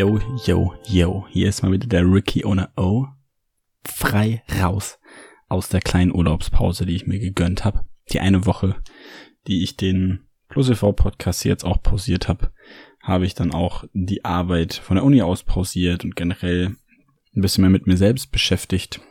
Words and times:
Yo, 0.00 0.18
yo, 0.46 0.72
yo. 0.86 1.26
Hier 1.28 1.50
ist 1.50 1.62
mal 1.62 1.72
wieder 1.72 1.86
der 1.86 2.10
Ricky 2.10 2.46
ohne 2.46 2.70
O. 2.74 3.04
Frei 3.84 4.42
raus 4.58 4.98
aus 5.50 5.68
der 5.68 5.82
kleinen 5.82 6.14
Urlaubspause, 6.14 6.86
die 6.86 6.96
ich 6.96 7.06
mir 7.06 7.18
gegönnt 7.18 7.66
habe. 7.66 7.84
Die 8.10 8.18
eine 8.18 8.46
Woche, 8.46 8.76
die 9.46 9.62
ich 9.62 9.76
den 9.76 10.20
Plus 10.48 10.70
EV 10.70 10.92
Podcast 10.92 11.44
jetzt 11.44 11.66
auch 11.66 11.82
pausiert 11.82 12.28
habe, 12.28 12.50
habe 13.02 13.26
ich 13.26 13.34
dann 13.34 13.52
auch 13.52 13.84
die 13.92 14.24
Arbeit 14.24 14.72
von 14.72 14.94
der 14.94 15.04
Uni 15.04 15.20
aus 15.20 15.42
pausiert 15.42 16.02
und 16.02 16.16
generell 16.16 16.76
ein 17.36 17.42
bisschen 17.42 17.60
mehr 17.60 17.70
mit 17.70 17.86
mir 17.86 17.98
selbst 17.98 18.32
beschäftigt 18.32 19.02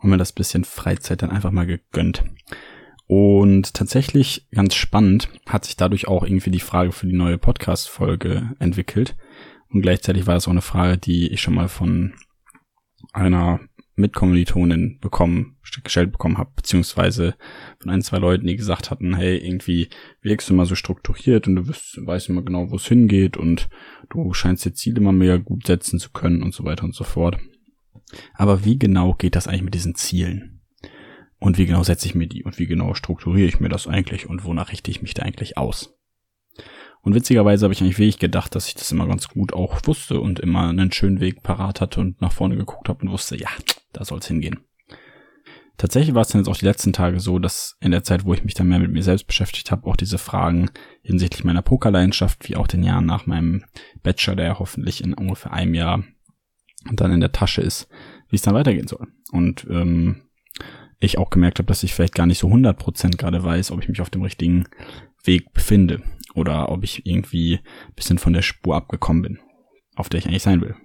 und 0.00 0.10
mir 0.10 0.16
das 0.16 0.32
bisschen 0.32 0.62
Freizeit 0.62 1.22
dann 1.22 1.30
einfach 1.30 1.50
mal 1.50 1.66
gegönnt. 1.66 2.22
Und 3.08 3.74
tatsächlich 3.74 4.46
ganz 4.52 4.76
spannend 4.76 5.28
hat 5.44 5.64
sich 5.64 5.74
dadurch 5.74 6.06
auch 6.06 6.22
irgendwie 6.22 6.52
die 6.52 6.60
Frage 6.60 6.92
für 6.92 7.08
die 7.08 7.16
neue 7.16 7.36
Podcast-Folge 7.36 8.52
entwickelt. 8.60 9.16
Und 9.74 9.82
gleichzeitig 9.82 10.28
war 10.28 10.34
das 10.34 10.46
auch 10.46 10.52
eine 10.52 10.62
Frage, 10.62 10.98
die 10.98 11.32
ich 11.32 11.40
schon 11.42 11.54
mal 11.54 11.66
von 11.66 12.14
einer 13.12 13.58
Mitkommilitonin 13.96 15.00
bekommen, 15.00 15.56
gestellt 15.82 16.12
bekommen 16.12 16.38
habe, 16.38 16.52
beziehungsweise 16.54 17.34
von 17.80 17.90
ein, 17.90 18.00
zwei 18.00 18.18
Leuten, 18.18 18.46
die 18.46 18.54
gesagt 18.54 18.92
hatten, 18.92 19.16
hey, 19.16 19.36
irgendwie 19.36 19.88
wirkst 20.22 20.48
du 20.48 20.54
immer 20.54 20.64
so 20.64 20.76
strukturiert 20.76 21.48
und 21.48 21.56
du 21.56 21.66
wirst, 21.66 21.98
weißt 22.06 22.28
immer 22.28 22.42
genau, 22.42 22.70
wo 22.70 22.76
es 22.76 22.86
hingeht 22.86 23.36
und 23.36 23.68
du 24.10 24.32
scheinst 24.32 24.64
dir 24.64 24.74
Ziele 24.74 24.98
immer 24.98 25.12
mega 25.12 25.38
gut 25.38 25.66
setzen 25.66 25.98
zu 25.98 26.10
können 26.10 26.44
und 26.44 26.54
so 26.54 26.64
weiter 26.64 26.84
und 26.84 26.94
so 26.94 27.02
fort. 27.02 27.40
Aber 28.34 28.64
wie 28.64 28.78
genau 28.78 29.14
geht 29.14 29.34
das 29.34 29.48
eigentlich 29.48 29.62
mit 29.62 29.74
diesen 29.74 29.96
Zielen? 29.96 30.62
Und 31.40 31.58
wie 31.58 31.66
genau 31.66 31.82
setze 31.82 32.06
ich 32.06 32.14
mir 32.14 32.28
die? 32.28 32.44
Und 32.44 32.60
wie 32.60 32.66
genau 32.66 32.94
strukturiere 32.94 33.48
ich 33.48 33.58
mir 33.58 33.68
das 33.68 33.88
eigentlich? 33.88 34.28
Und 34.28 34.44
wonach 34.44 34.70
richte 34.70 34.92
ich 34.92 35.02
mich 35.02 35.14
da 35.14 35.24
eigentlich 35.24 35.58
aus? 35.58 35.98
Und 37.04 37.14
witzigerweise 37.14 37.64
habe 37.64 37.74
ich 37.74 37.82
eigentlich 37.82 37.98
wirklich 37.98 38.18
gedacht, 38.18 38.54
dass 38.54 38.66
ich 38.66 38.74
das 38.74 38.90
immer 38.90 39.06
ganz 39.06 39.28
gut 39.28 39.52
auch 39.52 39.78
wusste 39.84 40.20
und 40.20 40.40
immer 40.40 40.70
einen 40.70 40.90
schönen 40.90 41.20
Weg 41.20 41.42
parat 41.42 41.82
hatte 41.82 42.00
und 42.00 42.20
nach 42.22 42.32
vorne 42.32 42.56
geguckt 42.56 42.88
habe 42.88 43.04
und 43.04 43.12
wusste, 43.12 43.38
ja, 43.38 43.50
da 43.92 44.06
soll 44.06 44.20
es 44.20 44.26
hingehen. 44.26 44.60
Tatsächlich 45.76 46.14
war 46.14 46.22
es 46.22 46.28
dann 46.28 46.40
jetzt 46.40 46.48
auch 46.48 46.56
die 46.56 46.64
letzten 46.64 46.94
Tage 46.94 47.20
so, 47.20 47.38
dass 47.38 47.76
in 47.80 47.90
der 47.90 48.04
Zeit, 48.04 48.24
wo 48.24 48.32
ich 48.32 48.42
mich 48.42 48.54
dann 48.54 48.68
mehr 48.68 48.78
mit 48.78 48.90
mir 48.90 49.02
selbst 49.02 49.26
beschäftigt 49.26 49.70
habe, 49.70 49.86
auch 49.86 49.96
diese 49.96 50.16
Fragen 50.16 50.70
hinsichtlich 51.02 51.44
meiner 51.44 51.60
Pokerleidenschaft, 51.60 52.48
wie 52.48 52.56
auch 52.56 52.66
den 52.66 52.82
Jahren 52.82 53.04
nach 53.04 53.26
meinem 53.26 53.64
Bachelor, 54.02 54.36
der 54.36 54.46
ja 54.46 54.58
hoffentlich 54.58 55.04
in 55.04 55.12
ungefähr 55.12 55.52
einem 55.52 55.74
Jahr 55.74 56.04
dann 56.90 57.12
in 57.12 57.20
der 57.20 57.32
Tasche 57.32 57.60
ist, 57.60 57.86
wie 58.30 58.36
es 58.36 58.42
dann 58.42 58.54
weitergehen 58.54 58.88
soll. 58.88 59.08
Und 59.30 59.66
ähm, 59.68 60.22
ich 61.00 61.18
auch 61.18 61.28
gemerkt 61.28 61.58
habe, 61.58 61.66
dass 61.66 61.82
ich 61.82 61.92
vielleicht 61.92 62.14
gar 62.14 62.26
nicht 62.26 62.38
so 62.38 62.48
100% 62.48 63.18
gerade 63.18 63.44
weiß, 63.44 63.72
ob 63.72 63.82
ich 63.82 63.90
mich 63.90 64.00
auf 64.00 64.10
dem 64.10 64.22
richtigen 64.22 64.66
Weg 65.24 65.52
befinde 65.52 66.02
oder 66.34 66.70
ob 66.70 66.84
ich 66.84 67.06
irgendwie 67.06 67.60
bisschen 67.94 68.18
von 68.18 68.32
der 68.32 68.42
Spur 68.42 68.76
abgekommen 68.76 69.22
bin, 69.22 69.38
auf 69.96 70.08
der 70.08 70.18
ich 70.18 70.26
eigentlich 70.26 70.42
sein 70.42 70.60
will. 70.60 70.76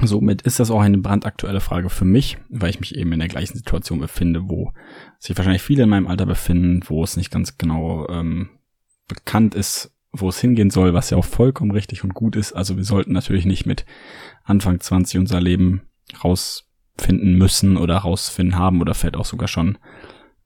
Somit 0.00 0.42
ist 0.42 0.58
das 0.58 0.70
auch 0.70 0.80
eine 0.80 0.98
brandaktuelle 0.98 1.60
Frage 1.60 1.90
für 1.90 2.06
mich, 2.06 2.38
weil 2.48 2.70
ich 2.70 2.80
mich 2.80 2.96
eben 2.96 3.12
in 3.12 3.18
der 3.18 3.28
gleichen 3.28 3.56
Situation 3.56 4.00
befinde, 4.00 4.48
wo 4.48 4.72
sich 5.18 5.36
wahrscheinlich 5.36 5.62
viele 5.62 5.84
in 5.84 5.90
meinem 5.90 6.06
Alter 6.06 6.24
befinden, 6.24 6.80
wo 6.86 7.04
es 7.04 7.16
nicht 7.16 7.30
ganz 7.30 7.58
genau 7.58 8.08
ähm, 8.08 8.48
bekannt 9.06 9.54
ist, 9.54 9.94
wo 10.10 10.28
es 10.28 10.40
hingehen 10.40 10.70
soll, 10.70 10.94
was 10.94 11.10
ja 11.10 11.18
auch 11.18 11.24
vollkommen 11.24 11.70
richtig 11.72 12.04
und 12.04 12.14
gut 12.14 12.36
ist. 12.36 12.52
Also 12.52 12.76
wir 12.76 12.84
sollten 12.84 13.12
natürlich 13.12 13.44
nicht 13.44 13.66
mit 13.66 13.84
Anfang 14.44 14.80
20 14.80 15.20
unser 15.20 15.40
Leben 15.40 15.82
rausfinden 16.24 17.36
müssen 17.36 17.76
oder 17.76 17.98
rausfinden 17.98 18.56
haben 18.56 18.80
oder 18.80 18.94
vielleicht 18.94 19.16
auch 19.16 19.26
sogar 19.26 19.48
schon 19.48 19.78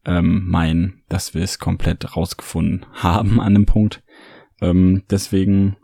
ähm, 0.06 0.47
meinen, 0.47 1.03
dass 1.09 1.34
wir 1.34 1.43
es 1.43 1.59
komplett 1.59 2.17
rausgefunden 2.17 2.87
haben 2.93 3.41
an 3.41 3.55
dem 3.55 3.67
Punkt. 3.67 4.03
Ähm, 4.61 5.03
deswegen 5.11 5.77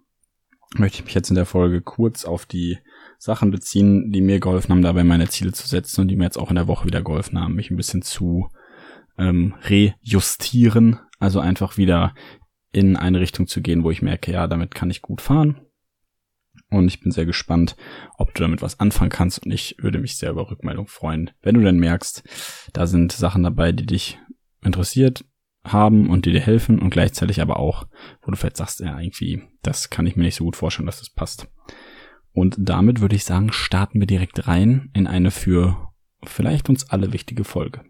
möchte 0.77 1.00
ich 1.00 1.05
mich 1.05 1.15
jetzt 1.15 1.28
in 1.28 1.34
der 1.34 1.44
Folge 1.44 1.83
kurz 1.83 2.25
auf 2.25 2.47
die 2.47 2.78
Sachen 3.19 3.50
beziehen, 3.50 4.10
die 4.12 4.22
mir 4.22 4.41
geholfen 4.41 4.71
haben, 4.71 4.83
dabei 4.83 5.05
meine 5.05 5.28
Ziele 5.28 5.53
zu 5.53 5.69
setzen 5.69 6.00
und 6.00 6.09
die 6.09 6.16
mir 6.16 6.25
jetzt 6.25 6.38
auch 6.38 6.50
in 6.50 6.56
der 6.56 6.69
Woche 6.69 6.87
wieder 6.87 7.03
geholfen 7.03 7.38
haben, 7.38 7.55
mich 7.55 7.71
ein 7.71 7.77
bisschen 7.77 8.03
zu 8.03 8.49
ähm, 9.19 9.55
rejustieren, 9.65 10.99
also 11.19 11.41
einfach 11.41 11.77
wieder 11.77 12.15
in 12.72 12.97
eine 12.97 13.21
Richtung 13.21 13.47
zu 13.47 13.60
gehen, 13.60 13.84
wo 13.84 13.91
ich 13.91 14.03
merke, 14.03 14.33
ja, 14.33 14.47
damit 14.47 14.75
kann 14.75 14.91
ich 14.91 15.03
gut 15.03 15.21
fahren. 15.21 15.60
Und 16.72 16.88
ich 16.88 17.00
bin 17.00 17.12
sehr 17.12 17.27
gespannt, 17.27 17.77
ob 18.16 18.34
du 18.34 18.43
damit 18.43 18.62
was 18.62 18.81
anfangen 18.81 19.10
kannst. 19.10 19.44
Und 19.44 19.53
ich 19.53 19.77
würde 19.78 19.99
mich 19.99 20.16
sehr 20.16 20.31
über 20.31 20.50
Rückmeldung 20.50 20.87
freuen, 20.88 21.31
wenn 21.43 21.55
du 21.55 21.62
dann 21.62 21.78
merkst, 21.78 22.22
da 22.72 22.87
sind 22.87 23.12
Sachen 23.12 23.43
dabei, 23.43 23.72
die 23.72 23.87
dich 23.87 24.19
interessiert 24.65 25.25
haben 25.65 26.10
und 26.10 26.27
die 26.27 26.33
dir 26.33 26.41
helfen 26.41 26.81
und 26.81 26.91
gleichzeitig 26.91 27.41
aber 27.41 27.59
auch, 27.59 27.87
wo 28.22 28.31
du 28.31 28.37
vielleicht 28.37 28.56
sagst, 28.56 28.81
ja, 28.81 28.99
irgendwie, 28.99 29.43
das 29.62 29.91
kann 29.91 30.06
ich 30.06 30.16
mir 30.16 30.25
nicht 30.25 30.34
so 30.34 30.44
gut 30.44 30.56
vorstellen, 30.56 30.87
dass 30.87 30.99
das 30.99 31.10
passt. 31.10 31.47
Und 32.33 32.56
damit 32.59 33.00
würde 33.00 33.15
ich 33.15 33.25
sagen, 33.25 33.53
starten 33.53 34.00
wir 34.00 34.06
direkt 34.06 34.49
rein 34.49 34.91
in 34.94 35.06
eine 35.06 35.31
für 35.31 35.93
vielleicht 36.25 36.69
uns 36.69 36.89
alle 36.89 37.12
wichtige 37.12 37.44
Folge. 37.44 37.83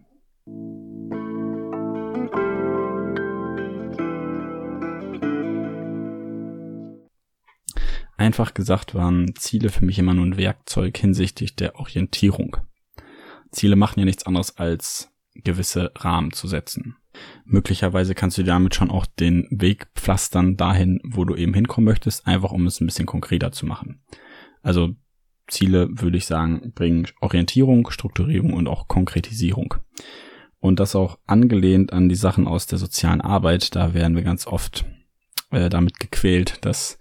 Einfach 8.16 8.54
gesagt 8.54 8.94
waren 8.94 9.34
Ziele 9.36 9.68
für 9.68 9.84
mich 9.84 9.98
immer 9.98 10.14
nur 10.14 10.26
ein 10.26 10.36
Werkzeug 10.36 10.96
hinsichtlich 10.96 11.56
der 11.56 11.76
Orientierung. 11.76 12.56
Ziele 13.50 13.76
machen 13.76 14.00
ja 14.00 14.04
nichts 14.04 14.26
anderes 14.26 14.56
als 14.58 15.10
gewisse 15.34 15.92
Rahmen 15.96 16.32
zu 16.32 16.46
setzen. 16.46 16.96
Möglicherweise 17.44 18.14
kannst 18.14 18.38
du 18.38 18.42
damit 18.42 18.74
schon 18.74 18.90
auch 18.90 19.06
den 19.06 19.46
Weg 19.50 19.88
pflastern 19.94 20.56
dahin, 20.56 21.00
wo 21.04 21.24
du 21.24 21.34
eben 21.34 21.54
hinkommen 21.54 21.84
möchtest, 21.86 22.26
einfach 22.26 22.52
um 22.52 22.66
es 22.66 22.80
ein 22.80 22.86
bisschen 22.86 23.06
konkreter 23.06 23.52
zu 23.52 23.66
machen. 23.66 24.02
Also 24.62 24.94
Ziele, 25.48 25.88
würde 25.90 26.16
ich 26.16 26.26
sagen, 26.26 26.72
bringen 26.74 27.06
Orientierung, 27.20 27.90
Strukturierung 27.90 28.54
und 28.54 28.68
auch 28.68 28.88
Konkretisierung. 28.88 29.74
Und 30.58 30.80
das 30.80 30.94
auch 30.94 31.18
angelehnt 31.26 31.92
an 31.92 32.08
die 32.08 32.14
Sachen 32.14 32.46
aus 32.46 32.66
der 32.66 32.78
sozialen 32.78 33.20
Arbeit, 33.20 33.74
da 33.74 33.94
werden 33.94 34.16
wir 34.16 34.22
ganz 34.22 34.46
oft 34.46 34.84
äh, 35.50 35.68
damit 35.68 35.98
gequält, 35.98 36.64
dass 36.64 36.98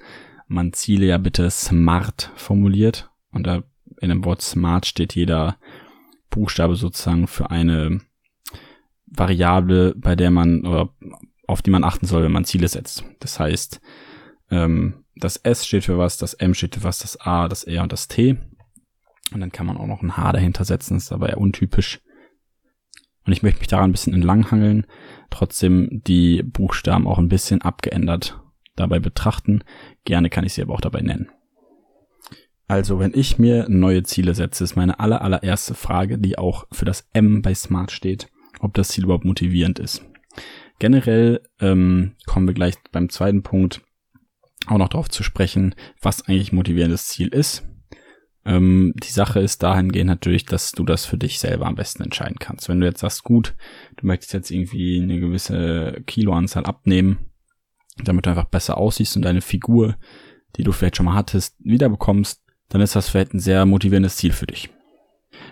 man 0.52 0.74
Ziele 0.74 1.06
ja 1.06 1.18
bitte 1.18 1.50
smart 1.50 2.32
formuliert. 2.36 3.10
Und 3.32 3.48
da 3.48 3.64
in 4.00 4.10
dem 4.10 4.26
Wort 4.26 4.42
smart 4.42 4.86
steht 4.86 5.16
jeder 5.16 5.58
Buchstabe 6.30 6.76
sozusagen 6.76 7.28
für 7.28 7.50
eine 7.50 8.02
Variable, 9.06 9.96
bei 9.96 10.16
der 10.16 10.32
man 10.32 10.66
oder 10.66 10.90
auf 11.48 11.62
die 11.62 11.72
man 11.72 11.84
achten 11.84 12.06
soll, 12.06 12.24
wenn 12.24 12.32
man 12.32 12.46
Ziele 12.46 12.68
setzt. 12.68 13.04
Das 13.20 13.40
heißt, 13.40 13.82
ähm, 14.50 15.06
das 15.16 15.38
S 15.38 15.66
steht 15.66 15.86
für 15.86 15.98
was, 15.98 16.18
das 16.18 16.34
M 16.34 16.54
steht 16.54 16.76
für 16.76 16.84
was, 16.84 17.00
das 17.00 17.20
A, 17.20 17.48
das 17.48 17.64
R 17.64 17.84
und 17.84 17.92
das 17.92 18.08
T. 18.08 18.38
Und 19.34 19.40
dann 19.40 19.52
kann 19.52 19.66
man 19.66 19.78
auch 19.78 19.88
noch 19.88 20.02
ein 20.02 20.18
H 20.18 20.32
dahinter 20.34 20.66
setzen, 20.66 20.96
das 20.96 21.04
ist 21.04 21.12
aber 21.12 21.30
eher 21.30 21.38
untypisch. 21.38 22.02
Und 23.26 23.34
ich 23.34 23.44
möchte 23.44 23.60
mich 23.60 23.68
daran 23.68 23.90
ein 23.90 23.92
bisschen 23.92 24.14
entlanghangeln, 24.14 24.86
trotzdem 25.30 26.02
die 26.06 26.44
Buchstaben 26.44 27.08
auch 27.08 27.20
ein 27.20 27.30
bisschen 27.30 27.62
abgeändert 27.62 28.42
dabei 28.76 29.00
betrachten. 29.00 29.64
Gerne 30.06 30.30
kann 30.30 30.46
ich 30.46 30.54
sie 30.54 30.62
aber 30.62 30.74
auch 30.74 30.82
dabei 30.82 31.02
nennen. 31.02 31.30
Also, 32.68 33.00
wenn 33.00 33.14
ich 33.14 33.38
mir 33.38 33.68
neue 33.68 34.04
Ziele 34.04 34.34
setze, 34.34 34.64
ist 34.64 34.78
meine 34.78 35.00
aller, 35.02 35.22
allererste 35.22 35.74
Frage, 35.74 36.18
die 36.18 36.38
auch 36.38 36.68
für 36.72 36.86
das 36.86 37.10
M 37.12 37.42
bei 37.42 37.54
Smart 37.54 37.92
steht, 37.92 38.30
ob 38.62 38.74
das 38.74 38.90
Ziel 38.90 39.04
überhaupt 39.04 39.26
motivierend 39.26 39.78
ist. 39.78 40.06
Generell 40.80 41.42
ähm, 41.60 42.16
kommen 42.26 42.48
wir 42.48 42.54
gleich 42.54 42.76
beim 42.92 43.10
zweiten 43.10 43.44
Punkt 43.44 43.82
auch 44.68 44.78
noch 44.78 44.90
darauf 44.90 45.10
zu 45.10 45.24
sprechen, 45.24 45.76
was 46.02 46.28
eigentlich 46.28 46.54
motivierendes 46.54 47.08
Ziel 47.08 47.28
ist. 47.28 47.68
Ähm, 48.46 48.94
die 49.04 49.12
Sache 49.12 49.40
ist 49.40 49.62
dahingehend 49.64 50.08
natürlich, 50.08 50.46
dass 50.46 50.72
du 50.72 50.84
das 50.84 51.06
für 51.06 51.18
dich 51.18 51.40
selber 51.40 51.68
am 51.68 51.76
besten 51.76 52.04
entscheiden 52.04 52.38
kannst. 52.40 52.70
Wenn 52.70 52.80
du 52.80 52.88
jetzt 52.88 53.02
sagst, 53.02 53.24
gut, 53.24 53.56
du 53.98 54.08
möchtest 54.08 54.34
jetzt 54.34 54.50
irgendwie 54.50 55.02
eine 55.02 55.20
gewisse 55.20 56.02
Kiloanzahl 56.08 56.66
abnehmen, 56.66 57.31
damit 58.04 58.26
du 58.26 58.30
einfach 58.30 58.46
besser 58.46 58.78
aussiehst 58.78 59.16
und 59.16 59.24
deine 59.24 59.42
Figur, 59.42 59.96
die 60.56 60.64
du 60.64 60.72
vielleicht 60.72 60.98
schon 60.98 61.06
mal 61.06 61.16
hattest, 61.16 61.56
wiederbekommst, 61.60 62.44
dann 62.70 62.82
ist 62.82 62.96
das 62.96 63.10
vielleicht 63.10 63.34
ein 63.34 63.40
sehr 63.40 63.66
motivierendes 63.66 64.18
Ziel 64.18 64.32
für 64.32 64.48
dich. 64.48 64.70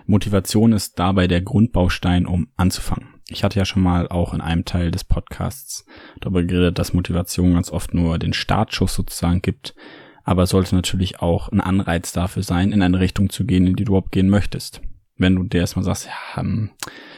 Motivation 0.05 0.73
ist 0.73 0.99
dabei 0.99 1.27
der 1.27 1.41
Grundbaustein, 1.41 2.25
um 2.25 2.47
anzufangen. 2.55 3.15
Ich 3.29 3.43
hatte 3.43 3.59
ja 3.59 3.65
schon 3.65 3.83
mal 3.83 4.07
auch 4.07 4.33
in 4.33 4.41
einem 4.41 4.65
Teil 4.65 4.91
des 4.91 5.03
Podcasts 5.03 5.85
darüber 6.19 6.43
geredet, 6.43 6.79
dass 6.79 6.93
Motivation 6.93 7.53
ganz 7.53 7.71
oft 7.71 7.93
nur 7.93 8.17
den 8.17 8.33
Startschuss 8.33 8.95
sozusagen 8.95 9.41
gibt, 9.41 9.75
aber 10.23 10.47
sollte 10.47 10.75
natürlich 10.75 11.21
auch 11.21 11.49
ein 11.49 11.61
Anreiz 11.61 12.11
dafür 12.11 12.43
sein, 12.43 12.71
in 12.71 12.81
eine 12.81 12.99
Richtung 12.99 13.29
zu 13.29 13.45
gehen, 13.45 13.67
in 13.67 13.75
die 13.75 13.83
du 13.83 13.91
überhaupt 13.91 14.11
gehen 14.11 14.29
möchtest. 14.29 14.81
Wenn 15.17 15.35
du 15.35 15.43
dir 15.43 15.59
erstmal 15.59 15.85
sagst, 15.85 16.07
ja, 16.07 16.41
hm, 16.41 16.71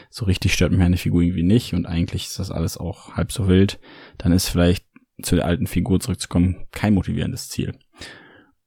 so 0.10 0.26
richtig 0.26 0.54
stört 0.54 0.72
mich 0.72 0.80
meine 0.80 0.98
Figur 0.98 1.22
irgendwie 1.22 1.44
nicht 1.44 1.74
und 1.74 1.86
eigentlich 1.86 2.26
ist 2.26 2.40
das 2.40 2.52
alles 2.52 2.78
auch 2.78 3.16
halb 3.16 3.32
so 3.32 3.48
wild, 3.48 3.80
dann 4.18 4.34
ist 4.34 4.50
vielleicht 4.50 4.86
zu 5.24 5.36
der 5.36 5.46
alten 5.46 5.68
Figur 5.68 6.00
zurückzukommen 6.00 6.68
kein 6.72 6.94
motivierendes 6.94 7.50
Ziel. 7.50 7.74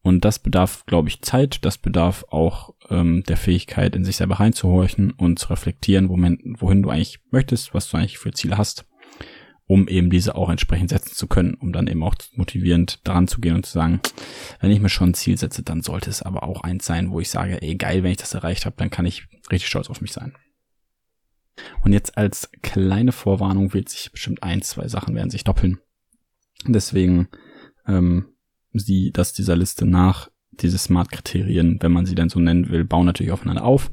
Und 0.03 0.25
das 0.27 0.39
bedarf, 0.39 0.85
glaube 0.85 1.09
ich, 1.09 1.23
Zeit, 1.23 1.65
das 1.65 1.79
bedarf 1.79 2.27
auch 2.29 2.75
ähm, 2.91 3.23
der 3.27 3.39
Fähigkeit, 3.39 3.97
in 3.97 4.05
sich 4.05 4.17
selber 4.17 4.39
reinzuhorchen 4.39 5.13
und 5.13 5.39
zu 5.39 5.49
reflektieren, 5.49 6.11
wohin, 6.11 6.57
wohin 6.59 6.83
du 6.83 6.91
eigentlich 6.91 7.21
möchtest, 7.31 7.73
was 7.73 7.89
du 7.89 7.97
eigentlich 7.97 8.19
für 8.19 8.33
Ziele 8.33 8.59
hast. 8.59 8.85
um 9.67 9.89
eben 9.89 10.11
diese 10.11 10.35
auch 10.35 10.51
entsprechend 10.51 10.91
setzen 10.91 11.15
zu 11.15 11.27
können, 11.27 11.55
um 11.55 11.73
dann 11.73 11.87
eben 11.87 12.03
auch 12.03 12.15
motivierend 12.35 13.07
daran 13.07 13.29
zu 13.29 13.41
gehen 13.41 13.55
und 13.55 13.65
zu 13.65 13.73
sagen, 13.73 14.01
wenn 14.61 14.71
ich 14.71 14.81
mir 14.81 14.91
schon 14.91 15.11
ein 15.11 15.15
Ziel 15.15 15.39
setze, 15.39 15.63
dann 15.63 15.83
sollte 15.83 16.11
es 16.11 16.23
aber 16.23 16.43
auch 16.43 16.63
eins 16.63 16.85
sein, 16.85 17.11
wo 17.11 17.21
ich 17.21 17.31
sage, 17.31 17.63
ey 17.63 17.75
geil, 17.77 18.03
wenn 18.03 18.11
ich 18.11 18.19
das 18.19 18.35
erreicht 18.35 18.67
habe, 18.67 18.77
dann 18.77 18.91
kann 18.91 19.07
ich 19.07 19.27
richtig 19.51 19.69
stolz 19.69 19.89
auf 19.89 20.01
mich 20.01 20.13
sein. 20.13 20.35
Und 21.83 21.93
jetzt 21.93 22.19
als 22.19 22.51
kleine 22.63 23.13
Vorwarnung 23.13 23.73
wird 23.73 23.89
sich 23.89 24.11
bestimmt 24.11 24.43
ein, 24.43 24.61
zwei 24.61 24.89
Sachen 24.89 25.15
werden 25.15 25.31
sich 25.31 25.45
doppeln. 25.45 25.81
Deswegen 26.73 27.29
ähm, 27.87 28.27
sie 28.73 29.11
das 29.13 29.33
dieser 29.33 29.57
Liste 29.57 29.87
nach, 29.87 30.31
diese 30.51 30.79
Smart-Kriterien, 30.79 31.79
wenn 31.81 31.93
man 31.93 32.07
sie 32.07 32.15
denn 32.15 32.29
so 32.29 32.39
nennen 32.39 32.69
will, 32.71 32.85
bauen 32.85 33.07
natürlich 33.07 33.33
aufeinander 33.33 33.65
auf, 33.65 33.91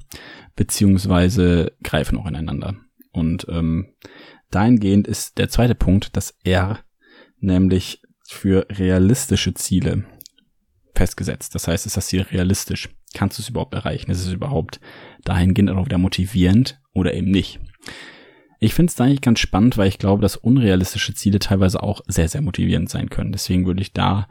beziehungsweise 0.56 1.74
greifen 1.84 2.18
auch 2.18 2.28
ineinander. 2.28 2.76
Und 3.12 3.48
ähm, 3.50 3.94
dahingehend 4.52 5.08
ist 5.08 5.38
der 5.38 5.50
zweite 5.50 5.76
Punkt 5.76 6.16
das 6.16 6.38
R, 6.44 6.80
nämlich 7.40 8.02
für 8.28 8.68
realistische 8.70 9.54
Ziele 9.54 10.06
festgesetzt. 10.96 11.56
Das 11.56 11.68
heißt, 11.68 11.86
ist 11.86 11.98
das 11.98 12.08
Ziel 12.08 12.22
realistisch? 12.22 12.90
Kannst 13.14 13.38
du 13.38 13.42
es 13.42 13.50
überhaupt 13.50 13.74
erreichen? 13.74 14.12
Ist 14.12 14.26
es 14.26 14.32
überhaupt 14.32 14.80
dahingehend 15.24 15.72
auch 15.72 15.86
wieder 15.86 15.98
motivierend 15.98 16.80
oder 16.94 17.14
eben 17.14 17.30
nicht? 17.30 17.60
Ich 18.64 18.76
finde 18.76 18.92
es 18.92 19.02
eigentlich 19.02 19.22
ganz 19.22 19.40
spannend, 19.40 19.76
weil 19.80 19.88
ich 19.88 19.98
glaube, 19.98 20.22
dass 20.22 20.38
unrealistische 20.38 21.16
Ziele 21.16 21.40
teilweise 21.40 21.82
auch 21.82 22.02
sehr, 22.06 22.28
sehr 22.30 22.42
motivierend 22.42 22.92
sein 22.92 23.10
können. 23.10 23.32
Deswegen 23.32 23.66
würde 23.66 23.82
ich 23.82 23.92
da 23.92 24.28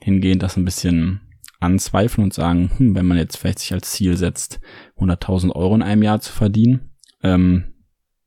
hingehen, 0.00 0.38
das 0.38 0.56
ein 0.56 0.64
bisschen 0.64 1.20
anzweifeln 1.60 2.24
und 2.24 2.32
sagen, 2.32 2.70
hm, 2.78 2.94
wenn 2.94 3.06
man 3.06 3.18
jetzt 3.18 3.36
vielleicht 3.36 3.58
sich 3.58 3.74
als 3.74 3.90
Ziel 3.90 4.16
setzt, 4.16 4.58
100.000 4.96 5.54
Euro 5.54 5.74
in 5.74 5.82
einem 5.82 6.02
Jahr 6.02 6.18
zu 6.20 6.32
verdienen, 6.32 6.92
ähm, 7.22 7.74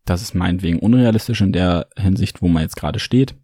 das 0.05 0.21
ist 0.21 0.35
meinetwegen 0.35 0.77
unrealistisch 0.77 1.41
in 1.41 1.53
der 1.53 1.87
Hinsicht, 1.97 2.43
wo 2.43 2.47
man 2.47 2.61
jetzt 2.61 2.75
gerade 2.75 2.99
steht, 2.99 3.35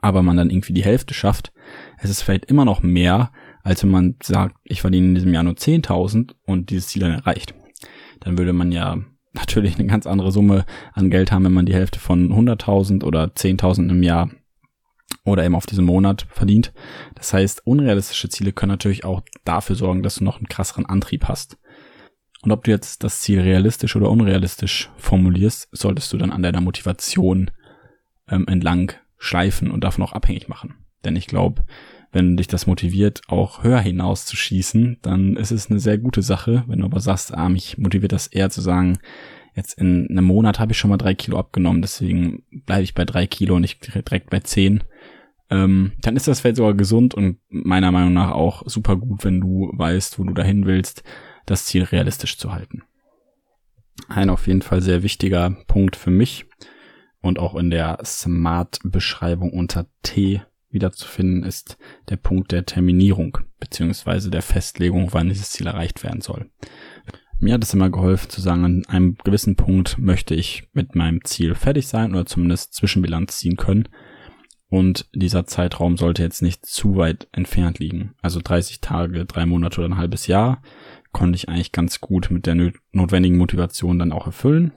aber 0.00 0.22
man 0.22 0.36
dann 0.36 0.50
irgendwie 0.50 0.74
die 0.74 0.84
Hälfte 0.84 1.14
schafft, 1.14 1.50
es 1.96 2.10
ist 2.10 2.20
vielleicht 2.22 2.44
immer 2.44 2.66
noch 2.66 2.82
mehr, 2.82 3.32
als 3.62 3.82
wenn 3.82 3.90
man 3.90 4.16
sagt, 4.22 4.56
ich 4.64 4.82
verdiene 4.82 5.06
in 5.06 5.14
diesem 5.14 5.32
Jahr 5.32 5.44
nur 5.44 5.54
10.000 5.54 6.34
und 6.44 6.68
dieses 6.68 6.88
Ziel 6.88 7.00
dann 7.00 7.12
erreicht. 7.12 7.54
Dann 8.20 8.36
würde 8.36 8.52
man 8.52 8.70
ja 8.70 9.02
natürlich 9.36 9.78
eine 9.78 9.86
ganz 9.86 10.06
andere 10.06 10.32
Summe 10.32 10.64
an 10.92 11.10
Geld 11.10 11.32
haben, 11.32 11.44
wenn 11.44 11.52
man 11.52 11.66
die 11.66 11.74
Hälfte 11.74 12.00
von 12.00 12.32
100.000 12.32 13.04
oder 13.04 13.24
10.000 13.24 13.90
im 13.90 14.02
Jahr 14.02 14.30
oder 15.24 15.44
eben 15.44 15.54
auf 15.54 15.66
diesen 15.66 15.84
Monat 15.84 16.26
verdient. 16.30 16.72
Das 17.14 17.32
heißt, 17.32 17.66
unrealistische 17.66 18.28
Ziele 18.28 18.52
können 18.52 18.70
natürlich 18.70 19.04
auch 19.04 19.22
dafür 19.44 19.76
sorgen, 19.76 20.02
dass 20.02 20.16
du 20.16 20.24
noch 20.24 20.38
einen 20.38 20.48
krasseren 20.48 20.86
Antrieb 20.86 21.26
hast. 21.26 21.58
Und 22.42 22.52
ob 22.52 22.64
du 22.64 22.70
jetzt 22.70 23.02
das 23.02 23.22
Ziel 23.22 23.40
realistisch 23.40 23.96
oder 23.96 24.10
unrealistisch 24.10 24.90
formulierst, 24.96 25.68
solltest 25.72 26.12
du 26.12 26.16
dann 26.16 26.30
an 26.30 26.42
deiner 26.42 26.60
Motivation 26.60 27.50
ähm, 28.28 28.46
entlang 28.46 28.92
schleifen 29.18 29.70
und 29.70 29.82
davon 29.82 30.04
auch 30.04 30.12
abhängig 30.12 30.48
machen. 30.48 30.74
Denn 31.04 31.16
ich 31.16 31.26
glaube, 31.26 31.64
wenn 32.16 32.38
dich 32.38 32.48
das 32.48 32.66
motiviert, 32.66 33.20
auch 33.28 33.62
höher 33.62 33.78
hinaus 33.78 34.24
zu 34.24 34.36
schießen, 34.36 34.96
dann 35.02 35.36
ist 35.36 35.50
es 35.50 35.70
eine 35.70 35.78
sehr 35.78 35.98
gute 35.98 36.22
Sache. 36.22 36.64
Wenn 36.66 36.78
du 36.78 36.86
aber 36.86 36.98
sagst, 36.98 37.34
ah, 37.34 37.50
mich 37.50 37.76
motiviert 37.76 38.12
das 38.12 38.26
eher 38.26 38.48
zu 38.48 38.62
sagen, 38.62 38.98
jetzt 39.54 39.78
in 39.78 40.08
einem 40.08 40.24
Monat 40.24 40.58
habe 40.58 40.72
ich 40.72 40.78
schon 40.78 40.88
mal 40.88 40.96
drei 40.96 41.14
Kilo 41.14 41.38
abgenommen, 41.38 41.82
deswegen 41.82 42.42
bleibe 42.64 42.84
ich 42.84 42.94
bei 42.94 43.04
drei 43.04 43.26
Kilo 43.26 43.56
und 43.56 43.60
nicht 43.60 43.94
direkt 43.94 44.30
bei 44.30 44.40
zehn. 44.40 44.82
Ähm, 45.50 45.92
dann 46.00 46.16
ist 46.16 46.26
das 46.26 46.40
Feld 46.40 46.56
sogar 46.56 46.72
gesund 46.72 47.12
und 47.14 47.36
meiner 47.50 47.92
Meinung 47.92 48.14
nach 48.14 48.30
auch 48.30 48.62
super 48.64 48.96
gut, 48.96 49.22
wenn 49.22 49.42
du 49.42 49.70
weißt, 49.74 50.18
wo 50.18 50.24
du 50.24 50.32
dahin 50.32 50.64
willst, 50.64 51.04
das 51.44 51.66
Ziel 51.66 51.82
realistisch 51.82 52.38
zu 52.38 52.50
halten. 52.50 52.82
Ein 54.08 54.30
auf 54.30 54.46
jeden 54.46 54.62
Fall 54.62 54.80
sehr 54.80 55.02
wichtiger 55.02 55.50
Punkt 55.66 55.96
für 55.96 56.10
mich 56.10 56.46
und 57.20 57.38
auch 57.38 57.56
in 57.56 57.68
der 57.68 57.98
Smart-Beschreibung 58.02 59.52
unter 59.52 59.86
T 60.02 60.40
wiederzufinden 60.76 61.42
ist 61.42 61.76
der 62.08 62.16
Punkt 62.16 62.52
der 62.52 62.64
Terminierung 62.64 63.38
beziehungsweise 63.58 64.30
der 64.30 64.42
Festlegung, 64.42 65.08
wann 65.12 65.28
dieses 65.28 65.50
Ziel 65.50 65.66
erreicht 65.66 66.04
werden 66.04 66.20
soll. 66.20 66.48
Mir 67.38 67.54
hat 67.54 67.64
es 67.64 67.74
immer 67.74 67.90
geholfen 67.90 68.30
zu 68.30 68.40
sagen, 68.40 68.64
an 68.64 68.86
einem 68.86 69.16
gewissen 69.24 69.56
Punkt 69.56 69.98
möchte 69.98 70.34
ich 70.34 70.68
mit 70.72 70.94
meinem 70.94 71.24
Ziel 71.24 71.54
fertig 71.54 71.86
sein 71.88 72.12
oder 72.12 72.24
zumindest 72.24 72.74
Zwischenbilanz 72.74 73.38
ziehen 73.38 73.56
können. 73.56 73.88
Und 74.68 75.08
dieser 75.14 75.46
Zeitraum 75.46 75.96
sollte 75.96 76.22
jetzt 76.22 76.42
nicht 76.42 76.64
zu 76.64 76.96
weit 76.96 77.28
entfernt 77.32 77.78
liegen. 77.78 78.14
Also 78.22 78.40
30 78.42 78.80
Tage, 78.80 79.24
drei 79.26 79.46
Monate 79.46 79.80
oder 79.80 79.90
ein 79.90 79.98
halbes 79.98 80.26
Jahr 80.26 80.62
konnte 81.12 81.36
ich 81.36 81.48
eigentlich 81.48 81.72
ganz 81.72 82.00
gut 82.00 82.30
mit 82.30 82.46
der 82.46 82.72
notwendigen 82.92 83.36
Motivation 83.36 83.98
dann 83.98 84.12
auch 84.12 84.26
erfüllen. 84.26 84.72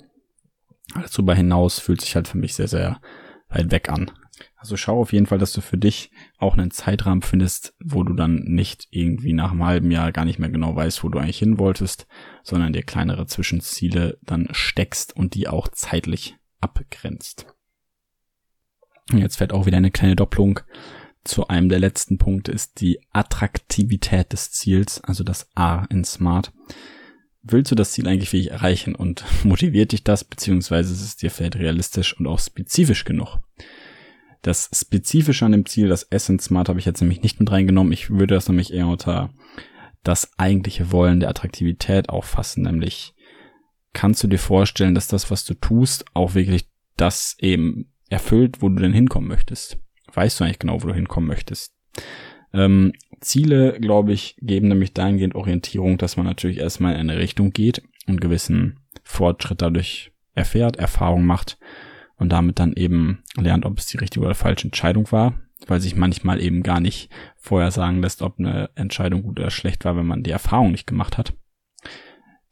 Darüber 0.94 1.36
hinaus 1.36 1.80
fühlt 1.80 2.02
sich 2.02 2.16
halt 2.16 2.28
für 2.28 2.38
mich 2.38 2.56
sehr, 2.56 2.68
sehr 2.68 3.02
weit 3.50 3.72
weg 3.72 3.90
an. 3.90 4.12
Also 4.56 4.78
schau 4.78 5.02
auf 5.02 5.14
jeden 5.14 5.26
Fall, 5.26 5.38
dass 5.38 5.54
du 5.54 5.62
für 5.62 5.78
dich 5.78 6.12
auch 6.38 6.58
einen 6.58 6.72
Zeitrahmen 6.72 7.22
findest, 7.22 7.76
wo 7.84 8.04
du 8.04 8.14
dann 8.14 8.44
nicht 8.44 8.88
irgendwie 8.92 9.34
nach 9.34 9.52
einem 9.52 9.66
halben 9.66 9.92
Jahr 9.92 10.12
gar 10.12 10.26
nicht 10.26 10.40
mehr 10.40 10.50
genau 10.50 10.76
weißt, 10.76 11.04
wo 11.04 11.10
du 11.10 11.20
eigentlich 11.20 11.40
hin 11.40 11.58
wolltest, 11.58 12.08
sondern 12.44 12.74
dir 12.74 12.84
kleinere 12.84 13.26
Zwischenziele 13.26 14.18
dann 14.22 14.50
steckst 14.52 15.16
und 15.16 15.34
die 15.34 15.48
auch 15.48 15.68
zeitlich 15.70 16.38
abgrenzt. 16.60 17.48
Jetzt 19.12 19.38
fällt 19.38 19.54
auch 19.54 19.66
wieder 19.66 19.78
eine 19.78 19.92
kleine 19.92 20.16
Doppelung 20.16 20.60
zu 21.24 21.48
einem 21.48 21.70
der 21.70 21.80
letzten 21.80 22.18
Punkte 22.18 22.52
ist 22.52 22.82
die 22.82 23.00
Attraktivität 23.12 24.32
des 24.34 24.52
Ziels, 24.52 25.02
also 25.04 25.24
das 25.24 25.48
A 25.56 25.86
in 25.86 26.04
Smart. 26.04 26.52
Willst 27.42 27.72
du 27.72 27.76
das 27.76 27.92
Ziel 27.92 28.08
eigentlich 28.08 28.34
wirklich 28.34 28.52
erreichen 28.52 28.96
und 28.96 29.26
motiviert 29.44 29.92
dich 29.92 30.04
das, 30.04 30.24
beziehungsweise 30.24 30.94
ist 30.94 31.02
es 31.02 31.18
dir 31.18 31.32
vielleicht 31.32 31.58
realistisch 31.58 32.18
und 32.18 32.28
auch 32.28 32.40
spezifisch 32.40 33.06
genug? 33.06 33.40
Das 34.42 34.70
Spezifische 34.74 35.46
an 35.46 35.52
dem 35.52 35.66
Ziel, 35.66 35.90
das 35.90 36.04
in 36.04 36.40
Smart, 36.40 36.70
habe 36.70 36.80
ich 36.80 36.86
jetzt 36.86 37.02
nämlich 37.02 37.22
nicht 37.22 37.40
mit 37.40 37.52
reingenommen. 37.52 37.92
Ich 37.92 38.10
würde 38.10 38.36
das 38.36 38.48
nämlich 38.48 38.74
eher 38.74 38.88
unter 38.88 39.32
das 40.04 40.32
eigentliche 40.38 40.92
Wollen 40.92 41.20
der 41.20 41.30
Attraktivität 41.30 42.10
auffassen, 42.10 42.64
nämlich 42.64 43.14
kannst 43.92 44.24
du 44.24 44.28
dir 44.28 44.40
vorstellen, 44.40 44.96
dass 44.96 45.08
das, 45.08 45.30
was 45.30 45.46
du 45.46 45.56
tust, 45.56 46.06
auch 46.14 46.36
wirklich 46.36 46.70
das 46.96 47.36
eben 47.40 47.92
erfüllt, 48.10 48.62
wo 48.62 48.70
du 48.70 48.82
denn 48.82 48.94
hinkommen 48.94 49.28
möchtest? 49.28 49.78
Weißt 50.14 50.40
du 50.40 50.44
eigentlich 50.44 50.60
genau, 50.60 50.82
wo 50.82 50.88
du 50.88 50.94
hinkommen 50.94 51.28
möchtest? 51.28 51.74
Ähm, 52.54 52.94
Ziele, 53.20 53.80
glaube 53.80 54.14
ich, 54.14 54.36
geben 54.40 54.70
nämlich 54.70 54.94
dahingehend 54.94 55.36
Orientierung, 55.36 55.98
dass 55.98 56.18
man 56.18 56.26
natürlich 56.26 56.58
erstmal 56.58 56.94
in 56.94 57.02
eine 57.02 57.18
Richtung 57.18 57.52
geht 57.52 57.84
und 58.08 58.22
gewissen 58.22 58.80
Fortschritt 59.04 59.62
dadurch 59.62 60.12
erfährt, 60.34 60.78
Erfahrung 60.78 61.26
macht 61.26 61.58
und 62.20 62.30
damit 62.30 62.60
dann 62.60 62.74
eben 62.74 63.24
lernt, 63.36 63.66
ob 63.66 63.80
es 63.80 63.88
die 63.88 63.98
richtige 63.98 64.26
oder 64.26 64.36
falsche 64.36 64.66
Entscheidung 64.66 65.12
war, 65.12 65.40
weil 65.68 65.80
sich 65.80 65.96
manchmal 65.96 66.42
eben 66.42 66.62
gar 66.62 66.80
nicht 66.80 67.10
vorher 67.38 67.72
sagen 67.72 68.02
lässt, 68.02 68.22
ob 68.22 68.40
eine 68.40 68.70
Entscheidung 68.76 69.24
gut 69.24 69.40
oder 69.40 69.50
schlecht 69.50 69.86
war, 69.86 69.96
wenn 69.96 70.06
man 70.06 70.24
die 70.24 70.32
Erfahrung 70.32 70.72
nicht 70.72 70.86
gemacht 70.86 71.18
hat. 71.18 71.34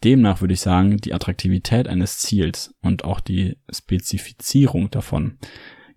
Demnach 0.03 0.41
würde 0.41 0.53
ich 0.53 0.61
sagen, 0.61 0.97
die 0.97 1.13
Attraktivität 1.13 1.87
eines 1.87 2.19
Ziels 2.19 2.75
und 2.81 3.03
auch 3.03 3.19
die 3.19 3.57
Spezifizierung 3.69 4.89
davon 4.89 5.37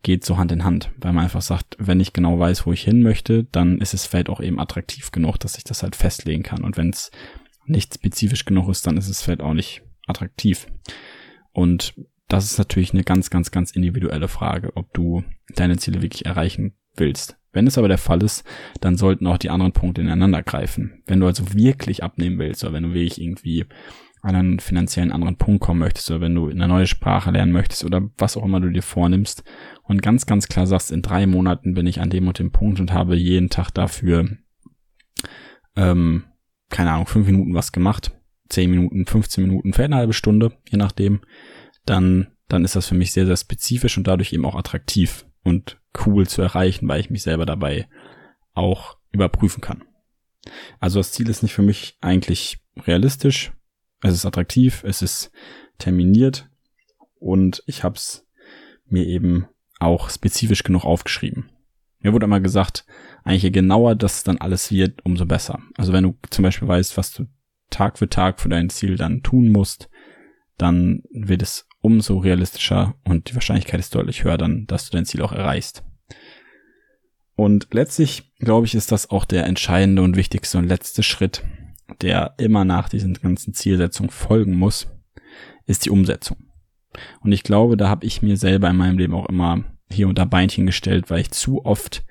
geht 0.03 0.25
so 0.25 0.39
Hand 0.39 0.51
in 0.53 0.65
Hand, 0.65 0.91
weil 0.97 1.13
man 1.13 1.25
einfach 1.25 1.43
sagt, 1.43 1.77
wenn 1.79 2.01
ich 2.01 2.15
genau 2.15 2.39
weiß, 2.39 2.67
wo 2.67 2.73
ich 2.73 2.83
hin 2.83 3.03
möchte, 3.03 3.45
dann 3.45 3.79
ist 3.79 3.93
es 3.93 4.07
vielleicht 4.07 4.31
auch 4.31 4.41
eben 4.41 4.59
attraktiv 4.59 5.13
genug, 5.13 5.39
dass 5.39 5.59
ich 5.59 5.65
das 5.65 5.83
halt 5.83 5.95
festlegen 5.95 6.43
kann. 6.43 6.65
Und 6.65 6.79
wenn 6.79 6.89
es 6.89 7.11
nicht 7.67 7.95
spezifisch 7.95 8.47
genug 8.47 8.71
ist, 8.71 8.87
dann 8.87 8.97
ist 8.97 9.09
es 9.09 9.23
vielleicht 9.23 9.43
auch 9.43 9.53
nicht 9.53 9.83
attraktiv. 10.07 10.67
Und 11.53 11.95
das 12.31 12.45
ist 12.45 12.59
natürlich 12.59 12.95
eine 12.95 13.03
ganz, 13.03 13.29
ganz, 13.29 13.51
ganz 13.51 13.73
individuelle 13.73 14.29
Frage, 14.29 14.77
ob 14.77 14.93
du 14.95 15.25
deine 15.57 15.77
Ziele 15.79 16.01
wirklich 16.01 16.27
erreichen 16.27 16.75
willst. 16.95 17.37
Wenn 17.53 17.67
es 17.67 17.77
aber 17.77 17.89
der 17.89 17.99
Fall 17.99 18.23
ist, 18.23 18.45
dann 18.81 18.97
sollten 18.97 19.27
auch 19.27 19.37
die 19.37 19.51
anderen 19.51 19.73
Punkte 19.73 20.01
ineinander 20.01 20.43
greifen. 20.43 21.03
Wenn 21.07 21.19
du 21.19 21.27
also 21.27 21.53
wirklich 21.53 22.05
abnehmen 22.05 22.39
willst 22.39 22.63
oder 22.63 22.73
wenn 22.73 22.85
du 22.85 22.95
wirklich 22.95 23.21
irgendwie 23.21 23.67
an 24.23 24.37
einen 24.37 24.61
finanziellen 24.61 25.11
anderen 25.11 25.39
Punkt 25.39 25.61
kommen 25.61 25.81
möchtest 25.81 26.09
oder 26.11 26.21
wenn 26.21 26.35
du 26.35 26.49
eine 26.49 26.69
neue 26.69 26.87
Sprache 26.87 27.33
lernen 27.33 27.53
möchtest 27.53 27.85
oder 27.85 28.09
was 28.17 28.37
auch 28.37 28.45
immer 28.45 28.61
du 28.61 28.71
dir 28.71 28.83
vornimmst 28.83 29.43
und 29.83 30.03
ganz, 30.03 30.27
ganz 30.27 30.47
klar 30.47 30.69
sagst, 30.69 30.93
in 30.93 31.03
drei 31.03 31.27
Monaten 31.27 31.75
bin 31.75 31.87
ich 31.87 32.01
an 32.01 32.11
dem 32.11 32.29
und 32.29 32.39
dem 32.39 32.53
Punkt 32.53 32.79
und 32.79 32.93
habe 32.93 33.17
jeden 33.17 33.49
Tag 33.49 33.71
dafür, 33.71 34.29
ähm, 35.75 36.25
keine 36.69 36.93
Ahnung, 36.93 37.07
fünf 37.07 37.27
Minuten 37.27 37.55
was 37.55 37.73
gemacht, 37.73 38.13
zehn 38.51 38.71
Minuten, 38.71 39.07
15 39.07 39.43
Minuten, 39.43 39.73
vielleicht 39.73 39.91
eine 39.91 39.97
halbe 39.97 40.13
Stunde, 40.13 40.53
je 40.69 40.79
nachdem, 40.79 41.21
dann, 41.91 42.29
dann 42.47 42.65
ist 42.65 42.77
das 42.77 42.87
für 42.87 42.95
mich 42.95 43.13
sehr, 43.13 43.27
sehr 43.27 43.37
spezifisch 43.37 43.99
und 43.99 44.07
dadurch 44.07 44.33
eben 44.33 44.45
auch 44.45 44.55
attraktiv 44.55 45.27
und 45.43 45.81
cool 46.07 46.29
zu 46.29 46.41
erreichen, 46.41 46.87
weil 46.87 47.01
ich 47.01 47.11
mich 47.11 47.23
selber 47.23 47.47
dabei 47.47 47.89
auch 48.55 48.97
überprüfen 49.11 49.61
kann. 49.61 49.83
Also 50.79 51.01
das 51.01 51.13
Ziel 51.13 51.29
ist 51.29 51.43
nicht 51.43 51.53
für 51.53 51.63
mich 51.63 51.99
eigentlich 52.01 52.59
realistisch. 52.77 53.53
Es 54.03 54.15
ist 54.15 54.25
attraktiv, 54.25 54.85
es 54.85 55.03
ist 55.03 55.33
terminiert 55.79 56.49
und 57.19 57.63
ich 57.67 57.83
habe 57.83 57.97
es 57.97 58.27
mir 58.87 59.05
eben 59.05 59.47
auch 59.81 60.11
spezifisch 60.11 60.63
genug 60.63 60.85
aufgeschrieben. 60.85 61.51
Mir 61.99 62.13
wurde 62.13 62.25
immer 62.25 62.41
gesagt, 62.41 62.87
eigentlich 63.25 63.43
je 63.43 63.51
genauer 63.51 63.97
das 63.97 64.23
dann 64.23 64.39
alles 64.39 64.71
wird, 64.71 65.05
umso 65.05 65.27
besser. 65.27 65.61
Also 65.77 65.93
wenn 65.93 66.05
du 66.05 66.17
zum 66.31 66.45
Beispiel 66.45 66.69
weißt, 66.69 66.97
was 66.97 67.13
du 67.13 67.27
Tag 67.69 67.99
für 67.99 68.09
Tag 68.09 68.41
für 68.41 68.49
dein 68.49 68.71
Ziel 68.71 68.97
dann 68.97 69.23
tun 69.23 69.51
musst, 69.51 69.91
dann 70.57 71.03
wird 71.11 71.43
es 71.43 71.67
umso 71.81 72.19
realistischer 72.19 72.95
und 73.05 73.31
die 73.31 73.35
Wahrscheinlichkeit 73.35 73.81
ist 73.81 73.95
deutlich 73.95 74.25
höher 74.25 74.39
dann, 74.39 74.67
dass 74.67 74.89
du 74.89 74.97
dein 74.97 75.07
Ziel 75.07 75.23
auch 75.23 75.33
erreichst. 75.33 75.83
Und 77.35 77.69
letztlich, 77.73 78.35
glaube 78.39 78.67
ich, 78.67 78.75
ist 78.75 78.93
das 78.93 79.09
auch 79.09 79.25
der 79.25 79.47
entscheidende 79.47 80.03
und 80.03 80.17
wichtigste 80.17 80.59
und 80.59 80.67
letzte 80.67 81.03
Schritt, 81.03 81.43
der 82.03 82.35
immer 82.39 82.65
nach 82.65 82.89
diesen 82.89 83.15
ganzen 83.15 83.55
Zielsetzungen 83.55 84.11
folgen 84.11 84.59
muss, 84.59 84.89
ist 85.67 85.87
die 85.87 85.91
Umsetzung. 85.91 86.37
Und 87.21 87.33
ich 87.33 87.43
glaube, 87.43 87.77
da 87.77 87.89
habe 87.89 88.05
ich 88.05 88.21
mir 88.21 88.37
selber 88.37 88.69
in 88.69 88.77
meinem 88.77 88.99
Leben 88.99 89.15
auch 89.15 89.27
immer 89.27 89.65
hier 89.89 90.09
unter 90.09 90.27
Beinchen 90.27 90.67
gestellt, 90.67 91.09
weil 91.09 91.21
ich 91.21 91.31
zu 91.31 91.65
oft 91.65 92.05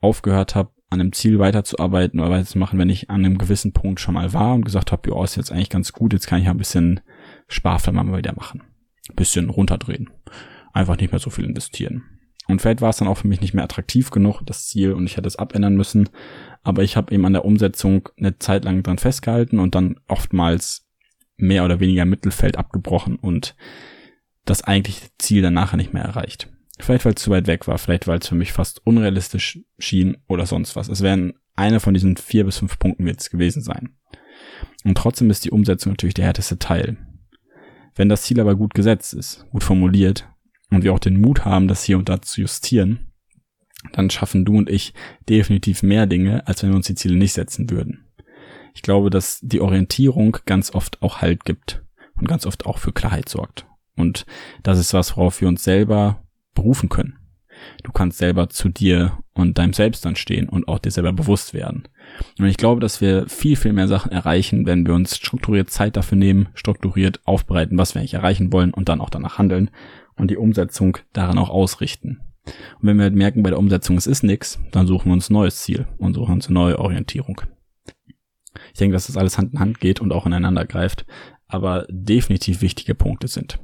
aufgehört 0.00 0.54
habe, 0.54 0.70
an 0.88 1.00
einem 1.00 1.12
Ziel 1.12 1.38
weiterzuarbeiten 1.38 2.20
oder 2.20 2.30
weiterzumachen, 2.30 2.78
wenn 2.78 2.88
ich 2.88 3.10
an 3.10 3.24
einem 3.24 3.38
gewissen 3.38 3.72
Punkt 3.72 4.00
schon 4.00 4.14
mal 4.14 4.32
war 4.32 4.54
und 4.54 4.64
gesagt 4.64 4.92
habe, 4.92 5.10
ja, 5.10 5.22
ist 5.24 5.36
jetzt 5.36 5.50
eigentlich 5.50 5.70
ganz 5.70 5.92
gut, 5.92 6.12
jetzt 6.12 6.28
kann 6.28 6.40
ich 6.40 6.48
ein 6.48 6.56
bisschen 6.56 7.00
Sparflamme 7.48 8.04
mal 8.04 8.18
wieder 8.18 8.34
machen. 8.36 8.62
Bisschen 9.14 9.50
runterdrehen. 9.50 10.10
Einfach 10.72 10.98
nicht 10.98 11.12
mehr 11.12 11.20
so 11.20 11.30
viel 11.30 11.44
investieren. 11.44 12.04
Und 12.48 12.62
vielleicht 12.62 12.80
war 12.80 12.90
es 12.90 12.98
dann 12.98 13.08
auch 13.08 13.18
für 13.18 13.28
mich 13.28 13.40
nicht 13.40 13.54
mehr 13.54 13.64
attraktiv 13.64 14.10
genug, 14.10 14.42
das 14.44 14.68
Ziel, 14.68 14.92
und 14.92 15.06
ich 15.06 15.16
hätte 15.16 15.26
es 15.26 15.36
abändern 15.36 15.76
müssen. 15.76 16.08
Aber 16.62 16.82
ich 16.82 16.96
habe 16.96 17.12
eben 17.12 17.24
an 17.24 17.32
der 17.32 17.44
Umsetzung 17.44 18.08
eine 18.16 18.38
Zeit 18.38 18.64
lang 18.64 18.82
dran 18.82 18.98
festgehalten 18.98 19.58
und 19.58 19.74
dann 19.74 19.98
oftmals 20.06 20.86
mehr 21.36 21.64
oder 21.64 21.80
weniger 21.80 22.04
Mittelfeld 22.04 22.56
abgebrochen 22.56 23.16
und 23.16 23.56
das 24.44 24.62
eigentliche 24.62 25.08
Ziel 25.18 25.42
dann 25.42 25.54
nachher 25.54 25.76
nicht 25.76 25.92
mehr 25.92 26.04
erreicht. 26.04 26.48
Vielleicht 26.78 27.04
weil 27.04 27.14
es 27.14 27.22
zu 27.22 27.30
weit 27.30 27.46
weg 27.46 27.66
war, 27.66 27.78
vielleicht 27.78 28.06
weil 28.06 28.18
es 28.18 28.28
für 28.28 28.34
mich 28.34 28.52
fast 28.52 28.86
unrealistisch 28.86 29.60
schien 29.78 30.18
oder 30.28 30.46
sonst 30.46 30.76
was. 30.76 30.88
Es 30.88 31.02
wären 31.02 31.34
eine 31.54 31.80
von 31.80 31.94
diesen 31.94 32.16
vier 32.16 32.44
bis 32.44 32.58
fünf 32.58 32.78
Punkten 32.78 33.06
jetzt 33.06 33.30
gewesen 33.30 33.62
sein. 33.62 33.96
Und 34.84 34.96
trotzdem 34.96 35.30
ist 35.30 35.44
die 35.44 35.50
Umsetzung 35.50 35.92
natürlich 35.92 36.14
der 36.14 36.26
härteste 36.26 36.58
Teil. 36.58 36.96
Wenn 37.96 38.10
das 38.10 38.22
Ziel 38.22 38.38
aber 38.40 38.54
gut 38.54 38.74
gesetzt 38.74 39.14
ist, 39.14 39.46
gut 39.50 39.64
formuliert 39.64 40.28
und 40.70 40.84
wir 40.84 40.92
auch 40.92 40.98
den 40.98 41.20
Mut 41.20 41.44
haben, 41.44 41.66
das 41.66 41.82
hier 41.82 41.98
und 41.98 42.08
da 42.08 42.20
zu 42.20 42.42
justieren, 42.42 43.12
dann 43.92 44.10
schaffen 44.10 44.44
du 44.44 44.56
und 44.58 44.70
ich 44.70 44.94
definitiv 45.28 45.82
mehr 45.82 46.06
Dinge, 46.06 46.46
als 46.46 46.62
wenn 46.62 46.70
wir 46.70 46.76
uns 46.76 46.86
die 46.86 46.94
Ziele 46.94 47.16
nicht 47.16 47.32
setzen 47.32 47.70
würden. 47.70 48.04
Ich 48.74 48.82
glaube, 48.82 49.08
dass 49.08 49.40
die 49.42 49.60
Orientierung 49.60 50.36
ganz 50.44 50.74
oft 50.74 51.00
auch 51.02 51.22
Halt 51.22 51.44
gibt 51.44 51.82
und 52.16 52.28
ganz 52.28 52.44
oft 52.44 52.66
auch 52.66 52.78
für 52.78 52.92
Klarheit 52.92 53.28
sorgt. 53.28 53.66
Und 53.96 54.26
das 54.62 54.78
ist 54.78 54.92
was, 54.92 55.16
worauf 55.16 55.40
wir 55.40 55.48
uns 55.48 55.64
selber 55.64 56.22
berufen 56.54 56.90
können. 56.90 57.18
Du 57.82 57.92
kannst 57.92 58.18
selber 58.18 58.48
zu 58.48 58.68
dir 58.68 59.18
und 59.34 59.58
deinem 59.58 59.72
Selbst 59.72 60.04
dann 60.04 60.16
stehen 60.16 60.48
und 60.48 60.68
auch 60.68 60.78
dir 60.78 60.90
selber 60.90 61.12
bewusst 61.12 61.54
werden. 61.54 61.84
Und 62.38 62.46
ich 62.46 62.56
glaube, 62.56 62.80
dass 62.80 63.00
wir 63.00 63.28
viel, 63.28 63.56
viel 63.56 63.72
mehr 63.72 63.88
Sachen 63.88 64.12
erreichen, 64.12 64.66
wenn 64.66 64.86
wir 64.86 64.94
uns 64.94 65.16
strukturiert 65.16 65.70
Zeit 65.70 65.96
dafür 65.96 66.16
nehmen, 66.16 66.48
strukturiert 66.54 67.20
aufbereiten, 67.24 67.78
was 67.78 67.94
wir 67.94 68.00
eigentlich 68.00 68.14
erreichen 68.14 68.52
wollen 68.52 68.72
und 68.72 68.88
dann 68.88 69.00
auch 69.00 69.10
danach 69.10 69.38
handeln 69.38 69.70
und 70.16 70.30
die 70.30 70.36
Umsetzung 70.36 70.98
daran 71.12 71.38
auch 71.38 71.50
ausrichten. 71.50 72.20
Und 72.80 72.88
wenn 72.88 72.96
wir 72.96 73.04
halt 73.04 73.14
merken, 73.14 73.42
bei 73.42 73.50
der 73.50 73.58
Umsetzung 73.58 73.96
es 73.96 74.06
ist 74.06 74.22
nichts, 74.22 74.58
dann 74.72 74.86
suchen 74.86 75.06
wir 75.06 75.14
uns 75.14 75.30
ein 75.30 75.34
neues 75.34 75.60
Ziel 75.60 75.86
und 75.98 76.14
suchen 76.14 76.34
uns 76.34 76.46
eine 76.46 76.54
neue 76.54 76.78
Orientierung. 76.78 77.40
Ich 78.72 78.78
denke, 78.78 78.94
dass 78.94 79.06
das 79.06 79.16
alles 79.16 79.38
Hand 79.38 79.52
in 79.52 79.60
Hand 79.60 79.80
geht 79.80 80.00
und 80.00 80.12
auch 80.12 80.26
ineinander 80.26 80.64
greift, 80.64 81.06
aber 81.48 81.86
definitiv 81.90 82.62
wichtige 82.62 82.94
Punkte 82.94 83.28
sind. 83.28 83.58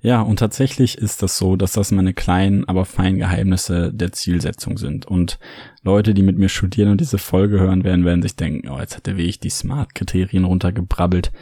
Ja, 0.00 0.20
und 0.20 0.38
tatsächlich 0.38 0.96
ist 0.96 1.22
das 1.22 1.38
so, 1.38 1.56
dass 1.56 1.72
das 1.72 1.90
meine 1.90 2.14
kleinen, 2.14 2.64
aber 2.68 2.84
feinen 2.84 3.18
Geheimnisse 3.18 3.92
der 3.92 4.12
Zielsetzung 4.12 4.78
sind. 4.78 5.06
Und 5.06 5.38
Leute, 5.82 6.14
die 6.14 6.22
mit 6.22 6.38
mir 6.38 6.48
studieren 6.48 6.90
und 6.90 7.00
diese 7.00 7.18
Folge 7.18 7.58
hören 7.58 7.82
werden, 7.82 8.04
werden 8.04 8.22
sich 8.22 8.36
denken, 8.36 8.68
oh, 8.68 8.78
jetzt 8.78 8.96
hat 8.96 9.06
der 9.06 9.16
Weg 9.16 9.40
die 9.40 9.50
Smart-Kriterien 9.50 10.44
runtergebrabbelt. 10.44 11.32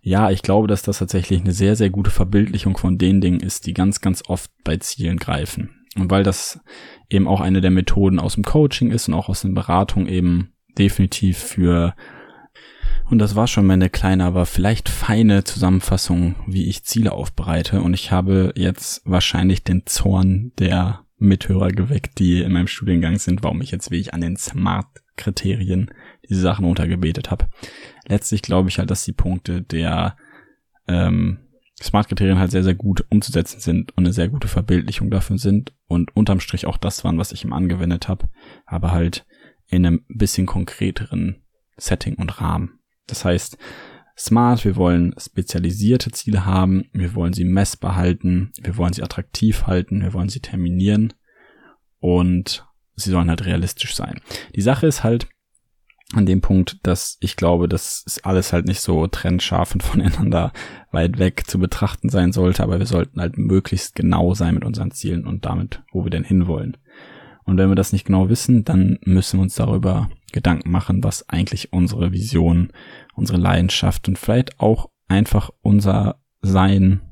Ja, 0.00 0.30
ich 0.30 0.42
glaube, 0.42 0.66
dass 0.66 0.82
das 0.82 0.98
tatsächlich 0.98 1.40
eine 1.40 1.52
sehr, 1.52 1.76
sehr 1.76 1.90
gute 1.90 2.10
Verbildlichung 2.10 2.76
von 2.76 2.96
den 2.96 3.20
Dingen 3.20 3.40
ist, 3.40 3.66
die 3.66 3.74
ganz, 3.74 4.00
ganz 4.00 4.22
oft 4.28 4.50
bei 4.62 4.76
Zielen 4.78 5.18
greifen. 5.18 5.70
Und 5.96 6.10
weil 6.10 6.22
das 6.22 6.60
eben 7.08 7.28
auch 7.28 7.40
eine 7.40 7.60
der 7.60 7.70
Methoden 7.70 8.18
aus 8.18 8.34
dem 8.34 8.44
Coaching 8.44 8.90
ist 8.90 9.08
und 9.08 9.14
auch 9.14 9.28
aus 9.28 9.42
den 9.42 9.54
Beratungen 9.54 10.08
eben 10.08 10.52
definitiv 10.78 11.38
für 11.38 11.94
und 13.10 13.18
das 13.18 13.36
war 13.36 13.46
schon 13.46 13.66
meine 13.66 13.90
kleine, 13.90 14.24
aber 14.24 14.46
vielleicht 14.46 14.88
feine 14.88 15.44
Zusammenfassung, 15.44 16.36
wie 16.46 16.68
ich 16.68 16.84
Ziele 16.84 17.12
aufbereite. 17.12 17.82
Und 17.82 17.94
ich 17.94 18.10
habe 18.10 18.52
jetzt 18.56 19.02
wahrscheinlich 19.04 19.62
den 19.62 19.86
Zorn 19.86 20.52
der 20.58 21.04
Mithörer 21.18 21.70
geweckt, 21.70 22.18
die 22.18 22.40
in 22.42 22.52
meinem 22.52 22.66
Studiengang 22.66 23.18
sind, 23.18 23.42
warum 23.42 23.60
ich 23.60 23.70
jetzt 23.70 23.90
wirklich 23.90 24.14
an 24.14 24.20
den 24.20 24.36
Smart-Kriterien 24.36 25.90
diese 26.28 26.40
Sachen 26.40 26.64
runtergebetet 26.64 27.30
habe. 27.30 27.48
Letztlich 28.06 28.42
glaube 28.42 28.68
ich 28.68 28.78
halt, 28.78 28.90
dass 28.90 29.04
die 29.04 29.12
Punkte 29.12 29.62
der 29.62 30.16
ähm, 30.88 31.38
Smart-Kriterien 31.82 32.38
halt 32.38 32.50
sehr, 32.50 32.64
sehr 32.64 32.74
gut 32.74 33.04
umzusetzen 33.10 33.60
sind 33.60 33.96
und 33.96 34.04
eine 34.04 34.12
sehr 34.12 34.28
gute 34.28 34.48
Verbildlichung 34.48 35.10
dafür 35.10 35.38
sind 35.38 35.74
und 35.86 36.16
unterm 36.16 36.40
Strich 36.40 36.66
auch 36.66 36.76
das 36.76 37.04
waren, 37.04 37.18
was 37.18 37.32
ich 37.32 37.44
ihm 37.44 37.52
angewendet 37.52 38.08
habe, 38.08 38.28
aber 38.66 38.92
halt 38.92 39.26
in 39.68 39.84
einem 39.84 40.04
bisschen 40.08 40.46
konkreteren 40.46 41.42
Setting 41.76 42.14
und 42.14 42.40
Rahmen. 42.40 42.78
Das 43.06 43.24
heißt, 43.24 43.58
smart, 44.16 44.64
wir 44.64 44.76
wollen 44.76 45.14
spezialisierte 45.18 46.10
Ziele 46.10 46.46
haben, 46.46 46.88
wir 46.92 47.14
wollen 47.14 47.32
sie 47.32 47.44
messbar 47.44 47.96
halten, 47.96 48.52
wir 48.60 48.76
wollen 48.76 48.92
sie 48.92 49.02
attraktiv 49.02 49.66
halten, 49.66 50.02
wir 50.02 50.12
wollen 50.12 50.28
sie 50.28 50.40
terminieren 50.40 51.12
und 52.00 52.66
sie 52.96 53.10
sollen 53.10 53.28
halt 53.28 53.44
realistisch 53.44 53.94
sein. 53.94 54.20
Die 54.54 54.62
Sache 54.62 54.86
ist 54.86 55.02
halt 55.02 55.28
an 56.12 56.26
dem 56.26 56.40
Punkt, 56.40 56.78
dass 56.82 57.16
ich 57.20 57.36
glaube, 57.36 57.68
dass 57.68 58.04
es 58.06 58.22
alles 58.24 58.52
halt 58.52 58.66
nicht 58.66 58.80
so 58.80 59.06
trennscharf 59.06 59.74
und 59.74 59.82
voneinander 59.82 60.52
weit 60.92 61.18
weg 61.18 61.44
zu 61.46 61.58
betrachten 61.58 62.08
sein 62.08 62.32
sollte, 62.32 62.62
aber 62.62 62.78
wir 62.78 62.86
sollten 62.86 63.20
halt 63.20 63.36
möglichst 63.36 63.94
genau 63.94 64.34
sein 64.34 64.54
mit 64.54 64.64
unseren 64.64 64.90
Zielen 64.90 65.26
und 65.26 65.44
damit, 65.44 65.82
wo 65.92 66.04
wir 66.04 66.10
denn 66.10 66.24
hinwollen. 66.24 66.76
Und 67.44 67.58
wenn 67.58 67.68
wir 67.68 67.76
das 67.76 67.92
nicht 67.92 68.06
genau 68.06 68.28
wissen, 68.28 68.64
dann 68.64 68.98
müssen 69.04 69.38
wir 69.38 69.42
uns 69.42 69.54
darüber 69.54 70.10
Gedanken 70.32 70.70
machen, 70.70 71.04
was 71.04 71.28
eigentlich 71.28 71.72
unsere 71.72 72.12
Vision, 72.12 72.72
unsere 73.14 73.38
Leidenschaft 73.38 74.08
und 74.08 74.18
vielleicht 74.18 74.60
auch 74.60 74.90
einfach 75.08 75.50
unser 75.60 76.20
Sein 76.40 77.02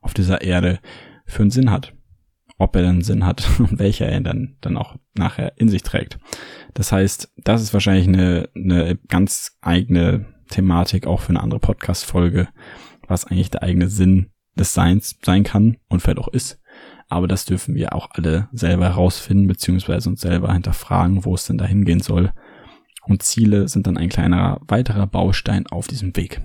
auf 0.00 0.14
dieser 0.14 0.42
Erde 0.42 0.80
für 1.24 1.42
einen 1.42 1.50
Sinn 1.50 1.70
hat. 1.70 1.94
Ob 2.58 2.74
er 2.74 2.82
dann 2.82 3.02
Sinn 3.02 3.24
hat 3.24 3.48
und 3.58 3.78
welcher 3.78 4.06
er 4.06 4.20
dann, 4.20 4.56
dann 4.60 4.76
auch 4.76 4.96
nachher 5.14 5.52
in 5.56 5.68
sich 5.68 5.82
trägt. 5.82 6.18
Das 6.74 6.92
heißt, 6.92 7.32
das 7.36 7.62
ist 7.62 7.72
wahrscheinlich 7.72 8.08
eine, 8.08 8.48
eine 8.54 8.96
ganz 9.08 9.56
eigene 9.60 10.26
Thematik 10.48 11.06
auch 11.06 11.20
für 11.20 11.30
eine 11.30 11.42
andere 11.42 11.60
Podcast-Folge, 11.60 12.48
was 13.06 13.24
eigentlich 13.24 13.50
der 13.50 13.62
eigene 13.62 13.88
Sinn 13.88 14.30
des 14.56 14.74
Seins 14.74 15.18
sein 15.22 15.44
kann 15.44 15.76
und 15.88 16.00
vielleicht 16.00 16.18
auch 16.18 16.28
ist. 16.28 16.60
Aber 17.08 17.28
das 17.28 17.44
dürfen 17.44 17.74
wir 17.74 17.94
auch 17.94 18.08
alle 18.12 18.48
selber 18.52 18.86
herausfinden, 18.86 19.46
beziehungsweise 19.46 20.08
uns 20.08 20.20
selber 20.20 20.52
hinterfragen, 20.52 21.24
wo 21.24 21.34
es 21.34 21.46
denn 21.46 21.58
dahin 21.58 21.84
gehen 21.84 22.00
soll. 22.00 22.32
Und 23.06 23.22
Ziele 23.22 23.68
sind 23.68 23.86
dann 23.86 23.96
ein 23.96 24.08
kleiner 24.08 24.60
weiterer 24.66 25.06
Baustein 25.06 25.66
auf 25.68 25.86
diesem 25.86 26.16
Weg. 26.16 26.40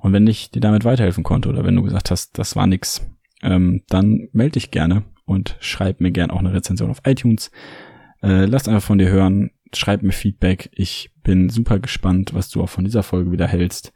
Und 0.00 0.12
wenn 0.12 0.26
ich 0.26 0.50
dir 0.50 0.60
damit 0.60 0.84
weiterhelfen 0.84 1.22
konnte 1.22 1.48
oder 1.48 1.64
wenn 1.64 1.76
du 1.76 1.82
gesagt 1.82 2.10
hast, 2.10 2.38
das 2.38 2.56
war 2.56 2.66
nix, 2.66 3.06
ähm, 3.42 3.82
dann 3.88 4.28
melde 4.32 4.52
dich 4.52 4.72
gerne 4.72 5.04
und 5.24 5.56
schreib 5.60 6.00
mir 6.00 6.10
gerne 6.10 6.32
auch 6.32 6.40
eine 6.40 6.52
Rezension 6.52 6.90
auf 6.90 7.02
iTunes. 7.04 7.52
Äh, 8.22 8.46
lass 8.46 8.66
einfach 8.66 8.82
von 8.82 8.98
dir 8.98 9.08
hören, 9.08 9.50
schreib 9.72 10.02
mir 10.02 10.12
Feedback. 10.12 10.70
Ich 10.72 11.12
bin 11.22 11.50
super 11.50 11.78
gespannt, 11.78 12.34
was 12.34 12.48
du 12.48 12.62
auch 12.62 12.68
von 12.68 12.84
dieser 12.84 13.04
Folge 13.04 13.30
wieder 13.30 13.46
hältst. 13.46 13.92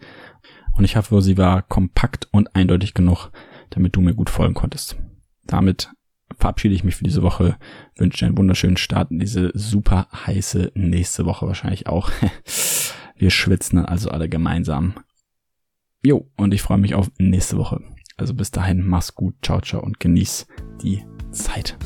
Und 0.74 0.84
ich 0.84 0.96
hoffe, 0.96 1.20
sie 1.20 1.38
war 1.38 1.62
kompakt 1.62 2.28
und 2.30 2.54
eindeutig 2.54 2.94
genug, 2.94 3.30
damit 3.70 3.96
du 3.96 4.00
mir 4.00 4.14
gut 4.14 4.30
folgen 4.30 4.54
konntest 4.54 4.96
damit 5.44 5.90
verabschiede 6.38 6.75
ich 6.75 6.84
mich 6.84 6.96
für 6.96 7.04
diese 7.04 7.22
Woche, 7.22 7.56
wünsche 7.96 8.20
dir 8.20 8.26
einen 8.26 8.38
wunderschönen 8.38 8.76
Start 8.76 9.11
in 9.11 9.18
diese 9.18 9.50
super 9.54 10.08
heiße 10.26 10.72
nächste 10.75 11.26
Woche 11.26 11.46
wahrscheinlich 11.46 11.87
auch. 11.87 12.11
Wir 13.16 13.30
schwitzen 13.30 13.76
dann 13.76 13.87
also 13.87 14.11
alle 14.11 14.28
gemeinsam. 14.28 14.94
Jo, 16.04 16.28
und 16.37 16.52
ich 16.52 16.62
freue 16.62 16.78
mich 16.78 16.94
auf 16.94 17.11
nächste 17.18 17.56
Woche. 17.56 17.80
Also 18.16 18.34
bis 18.34 18.50
dahin, 18.50 18.84
mach's 18.84 19.14
gut, 19.14 19.37
ciao, 19.42 19.61
ciao 19.61 19.82
und 19.82 20.00
genieß 20.00 20.46
die 20.82 21.04
Zeit. 21.30 21.76